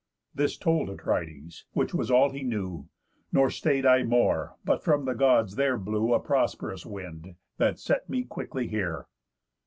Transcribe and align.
This 0.33 0.57
told 0.57 0.89
Atrides, 0.89 1.65
which 1.73 1.93
was 1.93 2.09
all 2.09 2.31
he 2.31 2.41
knew. 2.41 2.89
Nor 3.31 3.51
stay'd 3.51 3.85
I 3.85 4.01
more, 4.01 4.55
but 4.65 4.83
from 4.83 5.05
the 5.05 5.13
Gods 5.13 5.57
there 5.57 5.77
blew 5.77 6.15
A 6.15 6.19
prosp'rous 6.19 6.87
wind, 6.87 7.35
that 7.59 7.77
set 7.77 8.09
me 8.09 8.23
quickly 8.23 8.67
here." 8.67 9.05